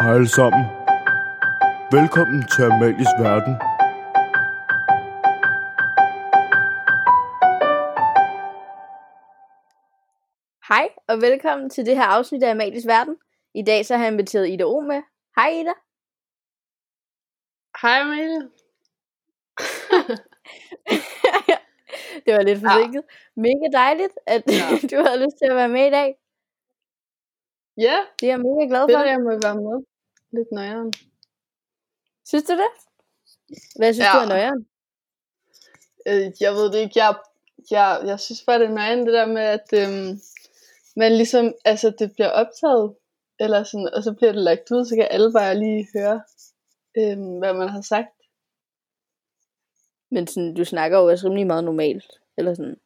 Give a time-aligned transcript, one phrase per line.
[0.00, 0.64] Hej alle sammen.
[1.92, 3.54] Velkommen til Amalies Verden.
[10.68, 13.16] Hej, og velkommen til det her afsnit af Amalies Verden.
[13.54, 15.02] I dag så har jeg inviteret Ida O med.
[15.36, 15.72] Hej Ida.
[17.82, 18.40] Hej Amalie.
[22.24, 23.02] det var lidt forsinket.
[23.36, 23.40] Ja.
[23.46, 24.66] Mega dejligt, at ja.
[24.90, 26.14] du havde lyst til at være med i dag.
[27.76, 28.98] Ja, Det er jeg mega glad det for.
[29.00, 29.76] er jeg må være med.
[30.32, 30.92] Lidt nøjeren.
[32.26, 32.70] Synes du det?
[33.76, 34.18] Hvad synes Ja.
[34.18, 34.66] du er nøjeren?
[36.08, 37.14] Øh, jeg ved det ikke, jeg,
[37.70, 40.20] jeg, jeg synes bare, det er nøjeren det der med, at øhm,
[40.96, 42.96] man ligesom, altså det bliver optaget,
[43.40, 46.22] eller sådan, og så bliver det lagt ud, så kan alle bare lige høre,
[46.98, 48.16] øhm, hvad man har sagt.
[50.10, 52.10] Men sådan, du snakker jo også rimelig meget normalt.
[52.38, 52.76] Eller sådan.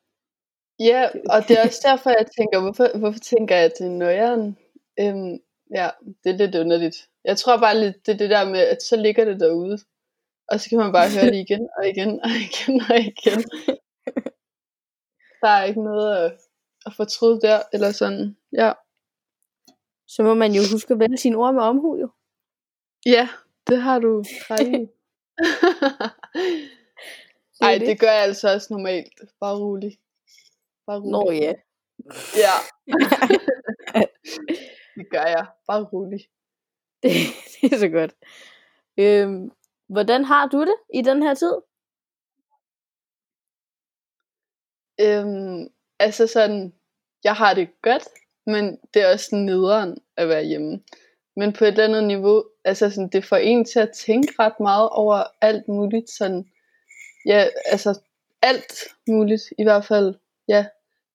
[0.78, 3.90] Ja, og det er også derfor, jeg tænker, hvorfor, hvorfor tænker jeg, at det er
[3.90, 4.58] nøjeren?
[5.00, 5.38] Øhm,
[5.70, 5.90] ja,
[6.24, 6.96] det er lidt underligt.
[7.24, 9.78] Jeg tror bare lidt, det er det der med, at så ligger det derude,
[10.48, 13.40] og så kan man bare høre det igen og igen og igen og igen.
[15.42, 16.32] Der er ikke noget at,
[16.86, 18.36] at fortryde der, eller sådan.
[18.52, 18.72] Ja,
[20.08, 22.08] Så må man jo huske at vælge sine ord med omhu jo.
[23.06, 23.28] ja
[23.66, 24.88] det har du ret i.
[27.64, 27.86] Ej, det.
[27.88, 29.20] det gør jeg altså også normalt.
[29.40, 29.98] Bare rolig.
[30.86, 31.12] Bare rolig.
[31.12, 31.52] Nå ja.
[32.36, 32.54] Ja.
[34.96, 35.46] det gør jeg.
[35.66, 36.20] Bare rolig.
[37.02, 37.10] Det,
[37.60, 38.14] det er så godt.
[38.98, 39.50] Øhm,
[39.88, 41.54] hvordan har du det i den her tid?
[45.00, 46.72] Øhm, altså sådan,
[47.24, 48.04] jeg har det godt,
[48.46, 50.80] men det er også nederen at være hjemme.
[51.36, 54.60] Men på et eller andet niveau, altså sådan, det får en til at tænke ret
[54.60, 56.10] meget over alt muligt.
[56.10, 56.44] Sådan,
[57.26, 58.00] ja, altså
[58.42, 58.72] alt
[59.08, 60.14] muligt i hvert fald.
[60.48, 60.66] Ja.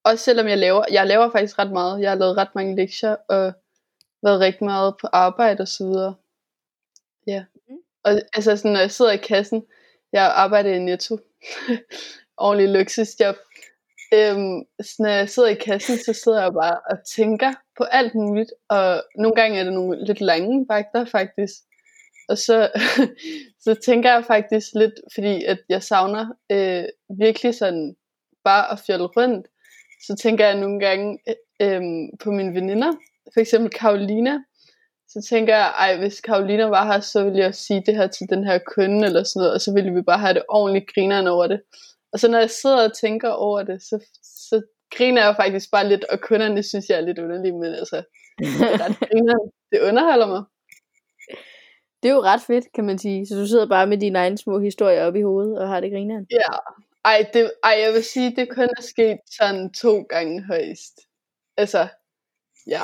[0.04, 2.02] Også selvom jeg laver, jeg laver faktisk ret meget.
[2.02, 3.54] Jeg har lavet ret mange lektier og
[4.24, 6.16] været rigtig meget på arbejde og så videre.
[7.28, 7.44] Ja.
[7.70, 7.78] Mhm.
[8.04, 9.64] Og altså sådan, når jeg sidder i kassen,
[10.12, 11.18] jeg arbejder i Netto,
[12.38, 13.36] ordentlig luksusjob,
[14.14, 18.16] øhm, så når jeg sidder i kassen, så sidder jeg bare og tænker på alt
[18.16, 21.54] muligt, og nogle gange er det nogle lidt lange vagter faktisk,
[22.30, 22.70] og så,
[23.66, 26.84] så tænker jeg faktisk lidt, fordi at jeg savner øh,
[27.20, 27.96] virkelig sådan
[28.44, 29.48] bare at fjolle rundt,
[30.08, 31.20] så tænker jeg nogle gange
[31.62, 31.82] øh,
[32.24, 32.94] på mine veninder,
[33.34, 34.40] for eksempel Karolina,
[35.08, 38.28] så tænker jeg, ej, hvis Karolina var her, så ville jeg sige det her til
[38.30, 41.28] den her kunde, eller sådan noget, og så ville vi bare have det ordentligt grineren
[41.28, 41.62] over det.
[42.14, 44.62] Og så når jeg sidder og tænker over det, så, så
[44.96, 48.04] griner jeg faktisk bare lidt, og kunderne synes, jeg er lidt underlig, men altså,
[48.40, 48.48] det
[48.82, 48.98] ret.
[49.72, 50.44] Det underholder mig.
[52.04, 53.28] Det er jo ret fedt, kan man sige.
[53.28, 55.92] Så du sidder bare med dine egne små historier op i hovedet og har det
[55.92, 56.28] grineren.
[56.32, 56.58] Ja.
[57.06, 61.00] Ej, det, ej, jeg vil sige, det kun er sket sådan to gange højst.
[61.58, 61.88] Altså,
[62.68, 62.82] ja.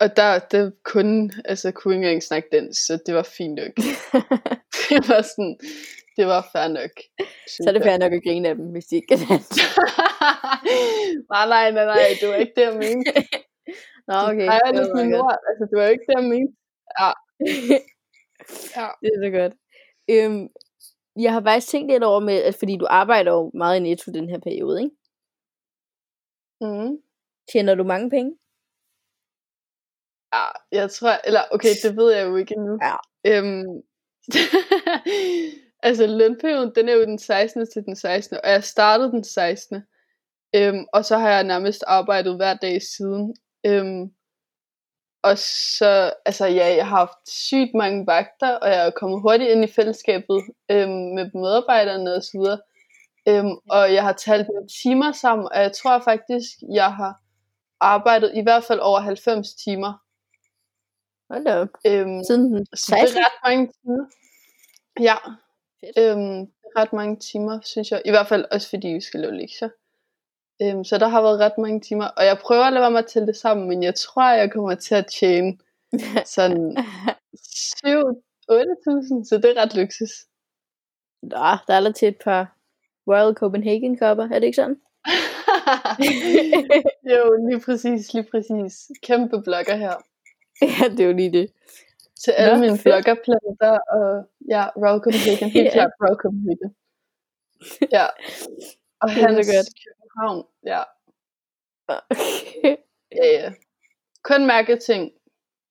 [0.00, 3.74] Og der, der kun, altså, kunne ikke engang snakke dansk, så det var fint nok.
[4.90, 5.58] det var sådan,
[6.16, 6.94] det var fair nok.
[7.46, 9.52] Så er det fair nok at grine af dem, hvis de ikke kan dansk.
[11.32, 13.12] nej, nej, nej, nej, det var ikke det, jeg mente.
[14.08, 14.46] Nå, okay.
[14.52, 15.38] Nej, var er min ord.
[15.48, 16.52] Altså, det var ikke det, jeg mente.
[17.00, 17.10] Ja.
[18.78, 18.88] ja.
[19.00, 19.54] Det er så godt.
[20.10, 20.48] Øhm,
[21.24, 24.12] jeg har faktisk tænkt lidt over med, at fordi du arbejder jo meget i Netto
[24.12, 24.96] den her periode, ikke?
[26.60, 26.92] Mm.
[27.52, 28.36] Tjener du mange penge?
[30.34, 32.78] Ja, jeg tror, eller okay, det ved jeg jo ikke endnu.
[32.82, 32.96] Ja.
[33.26, 33.82] Øhm,
[35.88, 37.66] altså lønperioden, den er jo den 16.
[37.72, 38.38] til den 16.
[38.44, 39.82] Og jeg startede den 16.
[40.54, 43.36] Øhm, og så har jeg nærmest arbejdet hver dag siden.
[43.66, 44.10] Øhm,
[45.22, 45.38] og
[45.78, 49.64] så, altså ja, jeg har haft sygt mange vagter, og jeg er kommet hurtigt ind
[49.64, 52.60] i fællesskabet øhm, med medarbejderne og så videre.
[53.28, 57.14] Øhm, og jeg har talt mine timer sammen, og jeg tror faktisk, jeg har
[57.80, 59.92] arbejdet i hvert fald over 90 timer.
[61.30, 61.68] Hold da op.
[61.86, 63.18] Øhm, Siden den det 16.
[63.18, 64.06] er ret mange timer.
[65.00, 65.16] Ja.
[65.80, 65.98] Fedt.
[65.98, 66.46] Øhm,
[66.78, 68.02] ret mange timer, synes jeg.
[68.04, 69.68] I hvert fald også fordi vi skal lave lektier.
[70.62, 72.04] Øhm, så der har været ret mange timer.
[72.04, 74.52] Og jeg prøver at lade være med at tælle det sammen, men jeg tror, jeg
[74.52, 75.58] kommer til at tjene
[76.36, 76.84] sådan 7-8.000,
[79.28, 80.10] så det er ret luksus.
[81.22, 82.56] Nå, der er der til et par
[83.06, 84.80] Royal Copenhagen kopper, er det ikke sådan?
[87.12, 88.90] jo, lige præcis, lige præcis.
[89.02, 89.94] Kæmpe blogger her.
[90.76, 91.52] ja, det er jo lige det.
[92.24, 95.72] Til alle Nå, mine bloggerplanter, og ja, Royal Copenhagen, helt Ja.
[95.72, 96.76] klart Royal Copenhagen.
[97.92, 98.06] Ja.
[99.02, 99.68] Og Det er godt.
[99.84, 100.82] København, ja.
[103.12, 103.52] Ja, ja.
[104.22, 105.12] Kun mærketing,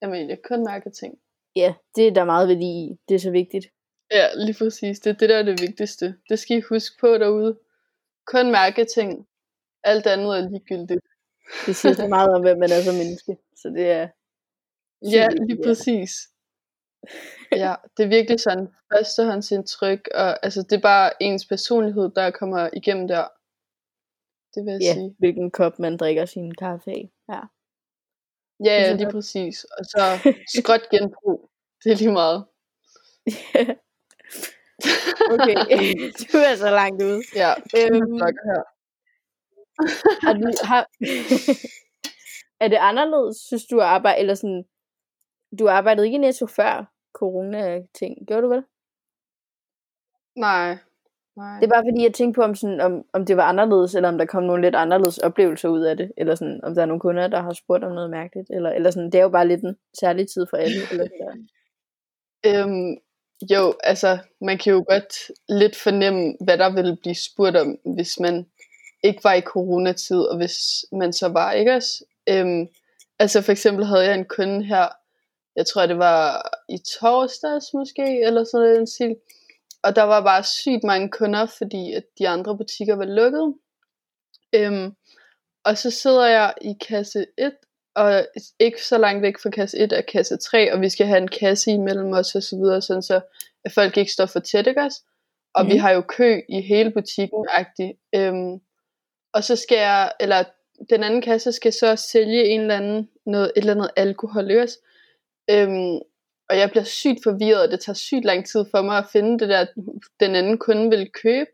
[0.01, 1.19] Amelie, kun mærketing.
[1.55, 2.99] ja, det er der meget værdi i.
[3.09, 3.65] Det er så vigtigt.
[4.11, 4.99] Ja, lige præcis.
[4.99, 6.15] Det er det, der er det vigtigste.
[6.29, 7.59] Det skal I huske på derude.
[8.25, 9.27] Kun mærketing.
[9.83, 11.05] Alt andet er ligegyldigt.
[11.65, 13.37] Det siger så meget om, hvem man er som menneske.
[13.55, 14.07] Så det er
[15.01, 16.11] Ja, lige præcis.
[17.51, 22.69] ja, det er virkelig sådan førstehåndsindtryk, og altså, det er bare ens personlighed, der kommer
[22.73, 23.27] igennem der.
[24.55, 25.15] Det vil jeg Ja, sige.
[25.19, 27.11] hvilken kop man drikker sin kaffe i.
[27.29, 27.39] Ja.
[28.65, 29.63] Ja, ja, lige præcis.
[29.63, 30.01] Og så
[30.57, 31.49] skråt genbrug.
[31.83, 32.45] Det er lige meget.
[35.33, 35.55] okay,
[36.31, 37.21] du er så langt ude.
[37.35, 38.11] Ja, øhm,
[38.47, 38.63] her.
[40.25, 40.87] Har du, har,
[42.59, 44.63] er det anderledes, synes du, at arbejde, eller sådan,
[45.59, 48.63] du arbejdede ikke i Netto før corona-ting, gjorde du vel?
[50.35, 50.77] Nej.
[51.37, 51.59] Nej.
[51.59, 54.09] Det er bare fordi, jeg tænkte på, om, sådan, om, om det var anderledes, eller
[54.09, 56.85] om der kom nogle lidt anderledes oplevelser ud af det, eller sådan, om der er
[56.85, 59.47] nogle kunder, der har spurgt om noget mærkeligt, eller, eller sådan, det er jo bare
[59.47, 60.81] lidt en særlig tid for alle.
[60.91, 61.47] Eller sådan.
[62.45, 62.97] Øhm,
[63.51, 68.19] jo, altså, man kan jo godt lidt fornemme, hvad der ville blive spurgt om, hvis
[68.19, 68.45] man
[69.03, 70.57] ikke var i coronatid, og hvis
[70.91, 72.05] man så var, ikke også?
[72.29, 72.67] Øhm,
[73.19, 74.87] altså, for eksempel havde jeg en kunde her,
[75.57, 79.15] jeg tror, det var i torsdags måske, eller sådan noget den stil,
[79.83, 83.53] og der var bare sygt mange kunder, fordi at de andre butikker var lukket.
[84.55, 84.93] Øhm,
[85.65, 87.51] og så sidder jeg i kasse 1,
[87.95, 88.25] og
[88.59, 91.27] ikke så langt væk fra kasse 1 er kasse 3, og vi skal have en
[91.27, 93.21] kasse imellem os og så videre, sådan så
[93.65, 95.01] at folk ikke står for tæt, ikke også?
[95.53, 95.69] Og mm.
[95.69, 95.81] vi Mhm.
[95.81, 97.91] har jo kø i hele butikken, agtigt.
[98.15, 98.59] Øhm,
[99.33, 100.43] og så skal jeg, eller
[100.89, 104.61] den anden kasse skal så sælge en eller anden, noget, et eller andet alkohol, ikke
[104.63, 104.77] også?
[105.49, 105.99] Øhm,
[106.49, 109.39] og jeg bliver sygt forvirret, og det tager sygt lang tid for mig at finde
[109.39, 109.65] det der,
[110.19, 111.49] den anden kunde vil købe.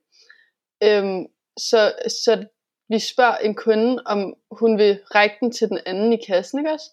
[0.83, 1.25] Øhm,
[1.57, 2.45] så, så
[2.89, 6.71] vi spørger en kunde, om hun vil række den til den anden i kassen, ikke
[6.71, 6.89] også?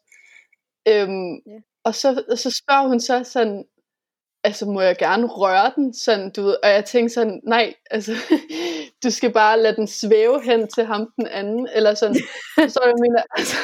[0.89, 1.61] Øhm, Ja.
[1.85, 3.65] Og så, så spørger hun så sådan,
[4.45, 8.13] altså må jeg gerne røre den, sådan, du ved, og jeg tænkte sådan, nej, altså,
[9.05, 12.17] du skal bare lade den svæve hen til ham den anden, eller sådan,
[12.75, 13.57] så jeg mener, altså,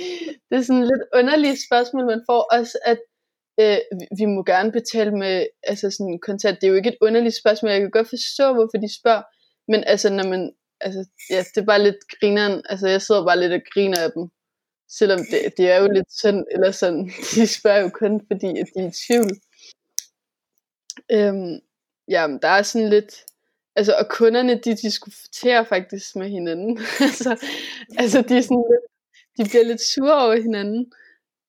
[0.48, 2.40] det er sådan et lidt underligt spørgsmål, man får.
[2.58, 2.98] Også, at
[3.60, 7.02] øh, vi, vi må gerne betale med, altså sådan kontant, det er jo ikke et
[7.06, 9.22] underligt spørgsmål, jeg kan godt forstå, hvorfor de spørger,
[9.68, 11.00] men altså, når man, altså,
[11.30, 14.24] ja, det er bare lidt grineren, altså, jeg sidder bare lidt og griner af dem,
[14.98, 18.66] selvom det, det er jo lidt sådan, eller sådan, de spørger jo kun fordi, at
[18.74, 19.32] de er i tvivl.
[21.12, 21.60] Øhm,
[22.08, 23.14] jamen, der er sådan lidt,
[23.76, 26.78] altså, og kunderne, de diskuterer faktisk med hinanden.
[27.08, 27.44] altså,
[27.98, 28.86] altså, de er sådan lidt,
[29.38, 30.92] de bliver lidt sure over hinanden.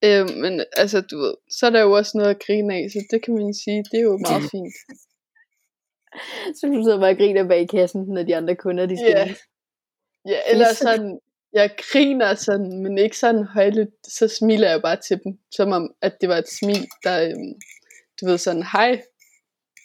[0.05, 2.99] Øhm, men altså, du ved, så er der jo også noget at grine af, så
[3.11, 4.73] det kan man sige, det er jo meget fint.
[6.57, 9.41] Så du sidder bare og griner bag kassen, når de andre kunder, de skal vise.
[10.27, 11.19] Ja, eller så- sådan,
[11.53, 15.93] jeg griner sådan, men ikke sådan højlydt, så smiler jeg bare til dem, som om,
[16.01, 17.53] at det var et smil, der, øhm,
[18.21, 19.01] du ved, sådan, hej,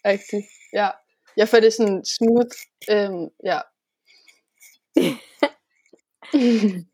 [0.08, 0.88] agtigt, ja.
[1.37, 2.56] Jeg får det sådan smooth,
[2.90, 3.60] øhm, ja.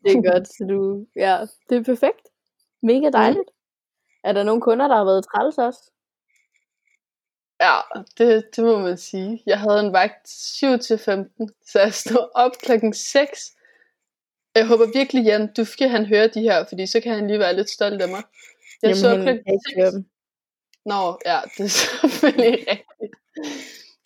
[0.03, 2.27] Det er godt, så du, ja, det er perfekt.
[2.81, 3.49] Mega dejligt.
[4.23, 5.91] Er der nogle kunder, der har været træls også?
[7.61, 7.75] Ja,
[8.17, 9.43] det, det må man sige.
[9.45, 13.55] Jeg havde en vagt 7 til 15, så jeg stod op klokken 6.
[14.55, 17.55] Jeg håber virkelig, Jan Dufke, han hører de her, fordi så kan han lige være
[17.55, 18.23] lidt stolt af mig.
[18.81, 20.05] Jeg Jamen, så klokken kan ikke 6.
[20.85, 23.15] Nå, ja, det er selvfølgelig rigtigt.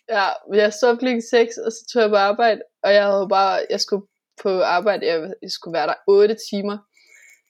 [0.09, 3.05] Ja, men jeg stod op klokken 6, og så tog jeg på arbejde, og jeg
[3.05, 4.05] havde bare, jeg skulle
[4.43, 6.77] på arbejde, jeg, jeg skulle være der 8 timer.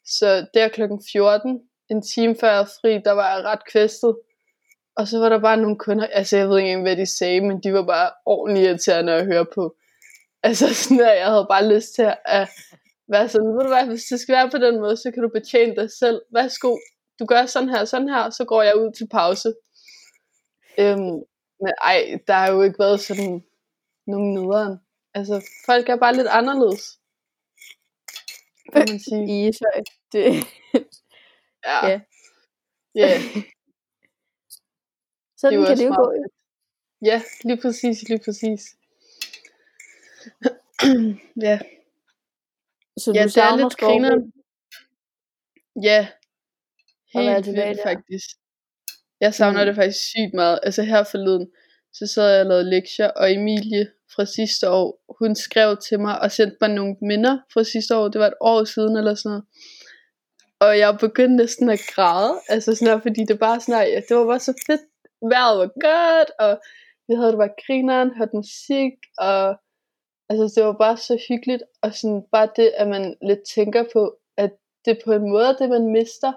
[0.06, 4.16] Så der klokken 14, en time før jeg havde fri, der var jeg ret kvæstet.
[4.96, 7.42] Og så var der bare nogle kunder, altså jeg ved ikke engang, hvad de sagde,
[7.42, 9.76] men de var bare ordentligt irriterende at høre på.
[10.44, 12.50] Altså sådan der, jeg havde bare lyst til at
[13.08, 15.30] være sådan, ved du hvad, hvis det skal være på den måde, så kan du
[15.30, 16.22] betjene dig selv.
[16.34, 16.78] Værsgo,
[17.20, 19.54] du gør sådan her, sådan her, så går jeg ud til pause.
[20.80, 21.20] Øhm,
[21.64, 23.44] men ej, der har jo ikke været sådan
[24.08, 24.78] nogen nederen.
[25.14, 27.00] Altså, folk er bare lidt anderledes.
[28.74, 29.24] Kan man sige.
[29.34, 29.84] I Ishøj.
[30.12, 30.24] Det,
[31.66, 31.88] Ja.
[31.88, 32.02] Ja.
[32.96, 33.10] Ja,
[35.40, 36.14] sådan jo kan det jo gå.
[37.06, 38.78] ja, lige præcis, lige præcis.
[41.48, 41.60] ja,
[42.98, 44.34] Så ja du det er lidt grineren.
[45.84, 46.08] Ja,
[47.16, 47.90] Være helt tilbage vildt der.
[47.90, 48.30] faktisk.
[49.22, 49.66] Jeg savner Mm.
[49.66, 50.60] det faktisk sygt meget.
[50.64, 51.48] Altså her forleden,
[51.94, 56.20] så sad jeg og lavede lektier, og Emilie fra sidste år, hun skrev til mig
[56.22, 58.08] og sendte mig nogle minder fra sidste år.
[58.08, 59.46] Det var et år siden eller sådan noget.
[60.60, 64.18] Og jeg begyndte næsten at græde, altså sådan her, fordi det bare sådan her, det
[64.18, 64.82] var bare så fedt.
[65.32, 66.62] Vejret var godt, og
[67.08, 69.56] vi havde det bare grineren, hørte musik, og
[70.30, 74.18] altså det var bare så hyggeligt, og sådan bare det, at man lidt tænker på,
[74.38, 74.52] at
[74.86, 76.32] det på en måde det, man mister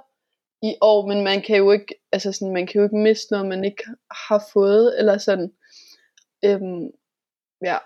[0.63, 3.47] i år, men man kan jo ikke, altså sådan, man kan jo ikke miste noget,
[3.47, 3.85] man ikke
[4.29, 5.53] har fået, eller sådan,
[6.45, 6.91] øhm,
[7.65, 7.79] ja,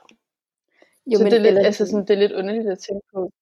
[1.12, 3.06] Jo, så men det er, lidt, eller altså sådan, det er lidt underligt at tænke
[3.14, 3.32] på.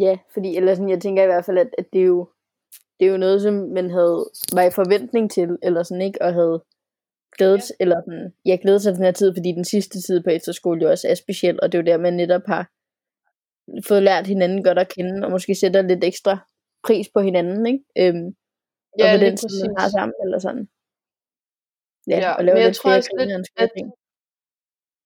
[0.00, 2.28] Ja, fordi eller sådan, jeg tænker i hvert fald, at, at det er jo
[3.00, 6.34] det er jo noget, som man havde, var i forventning til, eller sådan ikke, og
[6.34, 6.64] havde
[7.38, 7.74] glædet, ja.
[7.80, 10.90] eller sådan, jeg glæder sig den her tid, fordi den sidste tid på efterskole jo
[10.90, 12.70] også er speciel, og det er jo der, man netop har
[13.88, 16.49] fået lært hinanden godt at kende, og måske sætter lidt ekstra
[16.86, 17.84] pris på hinanden, ikke?
[17.98, 18.36] Øhm,
[18.98, 20.68] ja, og på den tid, man har sammen, eller sådan.
[22.10, 23.70] Ja, ja og lave lidt jeg tror flere lidt, at,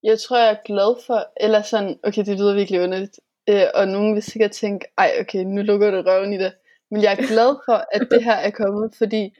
[0.02, 3.88] jeg tror, jeg er glad for, eller sådan, okay, det lyder virkelig underligt, øh, og
[3.88, 6.52] nogen vil sikkert tænke, ej, okay, nu lukker du røven i det,
[6.90, 9.34] men jeg er glad for, at det her er kommet, fordi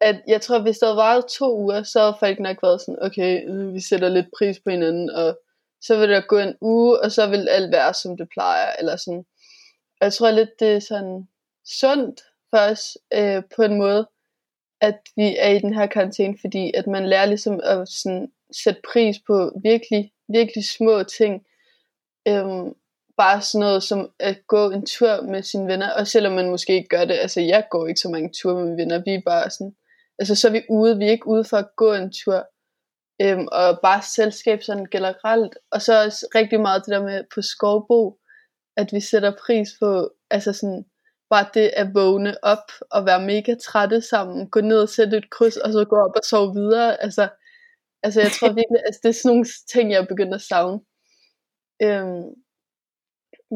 [0.00, 3.02] at jeg tror, hvis der havde varet to uger, så havde folk nok været sådan,
[3.02, 3.30] okay,
[3.72, 5.38] vi sætter lidt pris på hinanden, og
[5.80, 8.96] så vil der gå en uge, og så vil alt være, som det plejer, eller
[8.96, 9.24] sådan.
[10.00, 11.28] Og jeg tror lidt, det er sådan
[11.66, 14.08] sundt for os, øh, på en måde,
[14.80, 18.32] at vi er i den her karantæne, fordi at man lærer ligesom at sådan,
[18.64, 21.46] sætte pris på virkelig, virkelig små ting.
[22.28, 22.74] Øhm,
[23.16, 26.74] bare sådan noget som at gå en tur med sine venner, og selvom man måske
[26.74, 29.22] ikke gør det, altså jeg går ikke så mange ture med mine venner, vi er
[29.26, 29.74] bare sådan,
[30.18, 32.46] altså så er vi ude, vi er ikke ude for at gå en tur,
[33.22, 37.42] øhm, og bare selskab sådan generelt, og så også rigtig meget det der med på
[37.42, 38.18] skovbo,
[38.76, 40.84] at vi sætter pris på, altså sådan,
[41.32, 45.30] bare det at vågne op og være mega trætte sammen, gå ned og sætte et
[45.30, 47.28] kryds, og så gå op og sove videre, altså,
[48.02, 50.80] altså jeg tror virkelig, altså det er sådan nogle ting, jeg er begyndt at savne.
[51.82, 52.24] Øhm,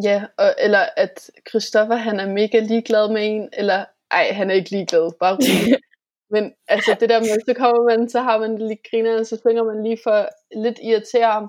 [0.08, 4.54] ja, og, eller at Christoffer han er mega ligeglad med en, eller ej, han er
[4.54, 5.82] ikke ligeglad, bare roligt.
[6.30, 9.36] Men altså det der med, så kommer man, så har man lidt griner, og så
[9.44, 10.28] synger man lige for
[10.64, 11.48] lidt irritere ham.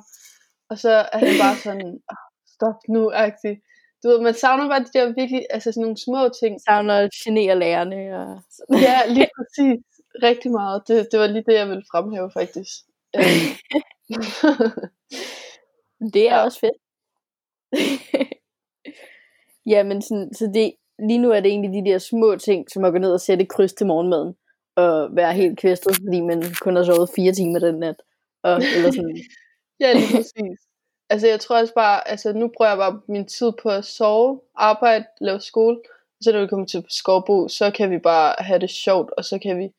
[0.69, 1.99] Og så er han bare sådan,
[2.55, 3.55] stop nu, agtig.
[4.03, 6.61] Du ved, man savner bare de der virkelig, altså sådan nogle små ting.
[6.61, 8.19] Savner genere lærerne.
[8.19, 8.41] Og...
[8.87, 9.83] ja, lige præcis.
[10.23, 10.83] Rigtig meget.
[10.87, 12.71] Det, det var lige det, jeg ville fremhæve faktisk.
[16.13, 16.43] det er ja.
[16.43, 16.77] også fedt.
[19.71, 20.73] ja, men sådan, så det,
[21.07, 23.45] lige nu er det egentlig de der små ting, som at gå ned og sætte
[23.45, 24.33] kryds til morgenmaden
[24.75, 27.95] og være helt kvæstet, fordi man kun har sovet fire timer den nat.
[28.43, 29.17] Og, eller sådan.
[29.81, 30.66] ja, lige præcis.
[31.09, 34.41] Altså jeg tror også bare, altså nu bruger jeg bare min tid på at sove,
[34.55, 35.77] arbejde, lave skole.
[36.17, 39.25] Og så når vi kommer til skovbo, så kan vi bare have det sjovt, og
[39.25, 39.73] så kan vi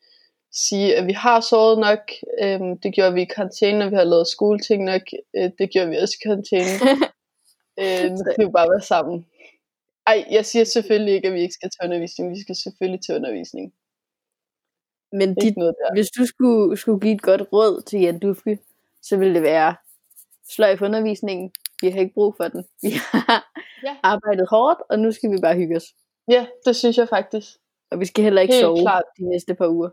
[0.51, 1.99] sige, at vi har sovet nok.
[2.41, 5.01] Øhm, det gjorde vi i karantæne, når vi har lavet skoleting nok.
[5.35, 6.73] Øh, det gjorde vi også i karantæne.
[7.81, 9.25] øh, nu skal vi bare være sammen.
[10.07, 12.31] Ej, jeg siger selvfølgelig ikke, at vi ikke skal til undervisning.
[12.31, 13.73] Vi skal selvfølgelig til undervisning.
[15.11, 15.93] Men dit, noget der.
[15.93, 18.59] hvis du skulle, skulle give et godt råd til Jan Dufke,
[19.01, 19.75] så ville det være,
[20.55, 21.51] sløjf undervisningen,
[21.81, 22.65] vi har ikke brug for den.
[22.81, 23.51] Vi har
[23.83, 23.97] ja.
[24.03, 25.87] arbejdet hårdt, og nu skal vi bare hygge os.
[26.31, 27.47] Ja, det synes jeg faktisk.
[27.91, 29.03] Og vi skal heller ikke Helt sove klart.
[29.17, 29.89] de næste par uger.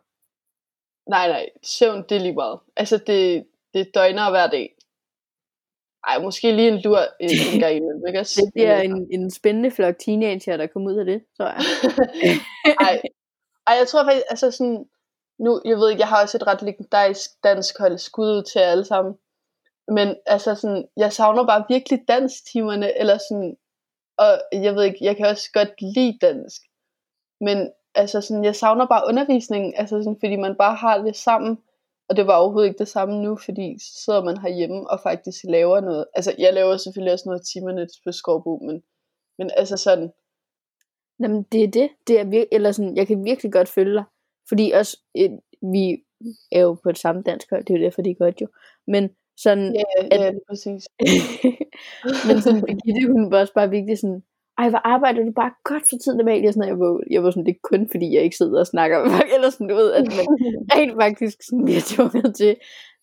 [1.10, 2.58] Nej, nej, søvn det er lige meget.
[2.76, 4.76] Altså det, det døgner hver dag.
[6.08, 7.30] Ej, måske lige en lur en,
[7.62, 8.06] gang imellem.
[8.06, 8.18] Ikke?
[8.20, 11.60] Det bliver en, en spændende flok teenager, der kommer ud af det, tror jeg.
[12.86, 13.00] ej,
[13.66, 14.84] ej, jeg tror faktisk, altså sådan,
[15.38, 18.58] nu, jeg ved ikke, jeg har også et ret legendarisk dansk hold skud ud til
[18.58, 19.14] alle sammen.
[19.88, 23.56] Men altså sådan, jeg savner bare virkelig dansktimerne, eller sådan,
[24.18, 26.62] og jeg ved ikke, jeg kan også godt lide dansk.
[27.40, 31.58] Men altså sådan, jeg savner bare undervisningen, altså sådan, fordi man bare har det sammen.
[32.08, 35.44] Og det var overhovedet ikke det samme nu, fordi så sidder man herhjemme og faktisk
[35.44, 36.06] laver noget.
[36.14, 38.82] Altså, jeg laver selvfølgelig også noget timerne på Skorbo, men,
[39.38, 40.12] men altså sådan.
[41.20, 41.90] Jamen, det er det.
[42.06, 44.04] det er vir- eller sådan, jeg kan virkelig godt følge dig.
[44.48, 46.04] Fordi også, et, vi
[46.52, 48.48] er jo på et samme dansk hold, det er jo derfor, det er godt jo.
[48.86, 50.82] Men sådan, ja, ja, at, ja præcis.
[52.26, 54.22] men sådan, Birgitte, hun var også bare virkelig sådan,
[54.58, 56.52] ej, hvor arbejder du bare godt for tiden, Amalie?
[56.52, 59.02] Sådan, jeg, var, jeg var sådan, det er kun fordi, jeg ikke sidder og snakker
[59.02, 60.26] med folk, eller sådan noget, at man
[60.76, 62.56] rent faktisk sådan bliver tvunget til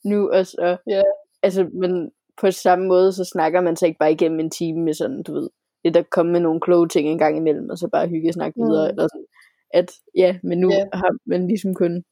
[0.06, 0.56] nu også.
[0.60, 1.02] Og, ja.
[1.44, 2.12] Altså, men
[2.42, 5.34] på samme måde, så snakker man sig ikke bare igennem en time med sådan, du
[5.34, 5.50] ved,
[5.86, 8.34] det der kommer med nogle kloge ting en gang imellem, og så bare hygge og
[8.34, 8.66] snakke mm.
[8.66, 9.25] videre, eller sådan.
[9.74, 10.88] At, ja, men nu yeah.
[10.94, 12.04] har man ligesom kun,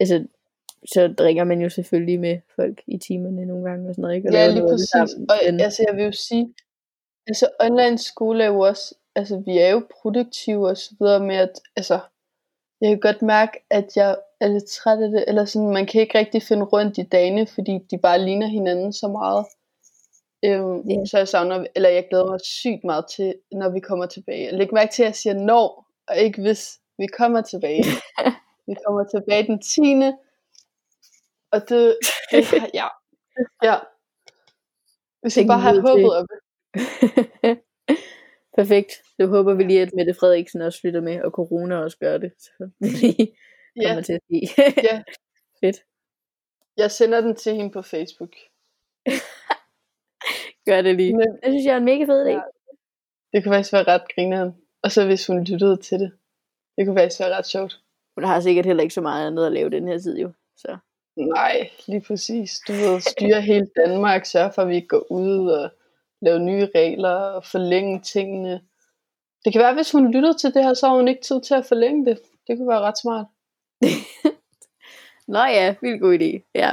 [0.00, 0.26] altså,
[0.92, 4.28] så drikker man jo selvfølgelig med folk i timerne nogle gange og sådan noget, ikke?
[4.28, 4.94] Og ja, lige præcis.
[4.94, 5.60] Og men...
[5.60, 6.54] altså, jeg vil jo sige,
[7.26, 11.36] altså online skole er jo også, altså vi er jo produktive og så videre med
[11.36, 11.98] at, altså,
[12.80, 16.00] jeg kan godt mærke, at jeg er lidt træt af det, eller sådan, man kan
[16.00, 19.46] ikke rigtig finde rundt i dagene, fordi de bare ligner hinanden så meget.
[20.44, 21.06] Øhm, yeah.
[21.06, 24.56] Så jeg savner, eller jeg glæder mig sygt meget til, når vi kommer tilbage.
[24.56, 27.84] Læg mærke til, at jeg siger når, og ikke hvis vi kommer tilbage.
[28.68, 29.94] vi kommer tilbage den 10.
[31.56, 31.98] Og det,
[32.30, 32.42] det
[32.80, 32.88] ja.
[33.68, 33.76] ja.
[35.22, 36.26] Vi skal bare have håbet op.
[38.58, 38.92] Perfekt.
[39.16, 42.32] Så håber vi lige, at Mette Frederiksen også flytter med, og corona også gør det.
[42.38, 43.34] Så det lige
[43.86, 44.40] kommer til at ske.
[44.90, 45.02] ja.
[45.60, 45.78] Fedt.
[46.76, 48.34] Jeg sender den til hende på Facebook.
[50.68, 51.16] gør det lige.
[51.16, 52.30] Men, det synes jeg er en mega fed idé.
[52.30, 52.40] Ja.
[53.32, 54.54] Det kunne faktisk være ret grinerende.
[54.82, 56.12] Og så hvis hun lyttede til det.
[56.76, 57.80] Det kunne faktisk være ret sjovt.
[58.16, 60.32] Hun har sikkert heller ikke så meget andet at lave den her tid jo.
[60.56, 60.78] Så.
[61.16, 62.60] Nej, lige præcis.
[62.68, 65.70] Du ved, styre hele Danmark, sørge for, at vi ikke går ud og
[66.20, 68.62] lave nye regler og forlænge tingene.
[69.44, 71.54] Det kan være, hvis hun lytter til det her, så har hun ikke tid til
[71.54, 72.18] at forlænge det.
[72.46, 73.26] Det kunne være ret smart.
[75.32, 76.50] Nå ja, vildt god idé.
[76.54, 76.72] Ja.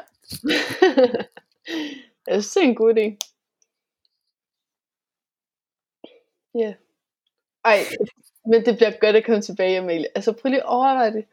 [2.28, 3.18] jeg synes, det er en god idé.
[6.56, 6.60] Ja.
[6.60, 6.74] Yeah.
[7.66, 7.80] Ej,
[8.46, 10.08] men det bliver godt at komme tilbage, Amalie.
[10.16, 11.26] Altså prøv lige at overveje det.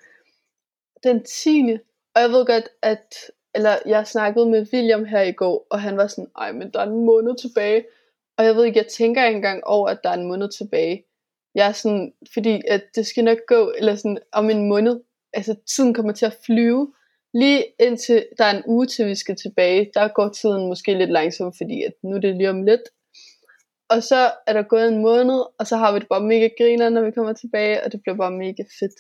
[1.02, 1.78] Den 10.
[2.14, 3.14] Og jeg ved godt, at
[3.54, 6.80] eller jeg snakkede med William her i går, og han var sådan, ej, men der
[6.80, 7.84] er en måned tilbage.
[8.38, 11.04] Og jeg ved ikke, jeg tænker ikke engang over, at der er en måned tilbage.
[11.54, 15.00] Jeg er sådan, fordi at det skal nok gå, eller sådan om en måned,
[15.32, 16.92] altså tiden kommer til at flyve.
[17.34, 21.10] Lige indtil der er en uge til vi skal tilbage, der går tiden måske lidt
[21.10, 22.82] langsomt, fordi at nu er det lige om lidt.
[23.88, 26.88] Og så er der gået en måned, og så har vi det bare mega griner,
[26.88, 28.92] når vi kommer tilbage, og det bliver bare mega fedt.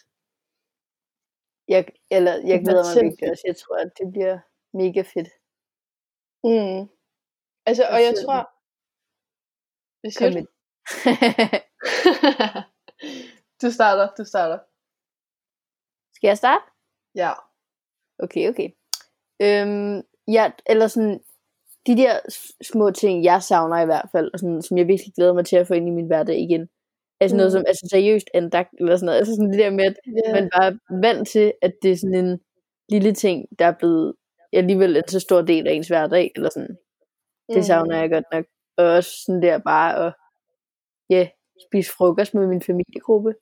[1.72, 1.82] Jeg,
[2.16, 3.44] eller, jeg glæder mig virkelig også.
[3.50, 4.36] Jeg tror, at det bliver
[4.80, 5.30] mega fedt.
[6.48, 6.82] Mm.
[7.68, 8.38] Altså, og jeg tror...
[10.00, 10.42] Hvad siger du?
[13.62, 14.58] du starter, du starter.
[16.16, 16.64] Skal jeg starte?
[17.14, 17.32] Ja.
[18.24, 18.68] Okay, okay.
[19.44, 19.96] Øhm,
[20.36, 21.20] ja, eller sådan,
[21.86, 22.12] de der
[22.72, 25.56] små ting, jeg savner i hvert fald, og sådan, som jeg virkelig glæder mig til
[25.56, 26.68] at få ind i min hverdag igen.
[27.20, 27.36] Altså mm.
[27.36, 29.18] noget som, altså seriøst andagt, eller sådan noget.
[29.18, 30.34] Altså sådan det der med, at yeah.
[30.34, 32.40] man bare er vant til, at det er sådan en
[32.88, 34.14] lille ting, der er blevet
[34.52, 36.76] alligevel en så stor del af ens hverdag, eller sådan.
[37.48, 37.62] Det mm.
[37.62, 38.44] savner jeg godt nok.
[38.76, 40.12] Og også sådan der bare at,
[41.10, 41.28] ja, yeah,
[41.68, 43.34] spise frokost med min familiegruppe.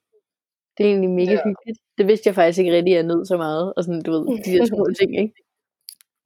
[0.79, 1.43] Det er egentlig mega ja.
[1.45, 1.79] hyggeligt.
[1.99, 3.75] Det vidste jeg faktisk ikke rigtig, at jeg nød så meget.
[3.77, 5.35] Og sådan, du ved, de der små ting, ikke?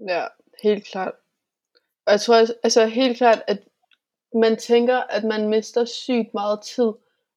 [0.09, 0.25] Ja,
[0.63, 1.13] helt klart.
[2.07, 3.59] Og jeg tror altså helt klart, at
[4.35, 6.93] man tænker, at man mister sygt meget tid.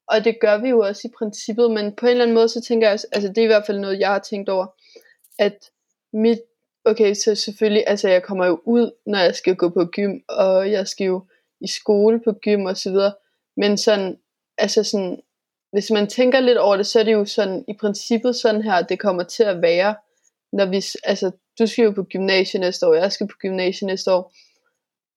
[0.08, 2.62] Og det gør vi jo også i princippet, men på en eller anden måde, så
[2.62, 4.68] tænker jeg også, altså det er i hvert fald noget, jeg har tænkt over,
[5.40, 5.72] at
[6.14, 6.40] mit,
[6.86, 10.72] okay, så selvfølgelig, altså jeg kommer jo ud, når jeg skal gå på gym, og
[10.72, 11.26] jeg skal jo
[11.62, 13.14] i skole på gym og så videre,
[13.58, 14.18] men sådan,
[14.58, 15.22] altså sådan,
[15.72, 18.82] hvis man tænker lidt over det, så er det jo sådan, i princippet sådan her,
[18.82, 19.96] det kommer til at være,
[20.54, 24.14] når vi, altså du skal jo på gymnasiet næste år, jeg skal på gymnasiet næste
[24.14, 24.34] år,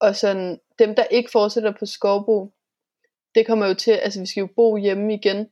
[0.01, 2.53] og sådan, dem der ikke fortsætter på Skovbo,
[3.39, 5.49] det kommer jo til, altså vi skal jo bo hjemme igen,